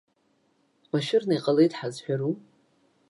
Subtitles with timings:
[0.89, 2.33] Машәырны иҟалеит ҳазҳәару?!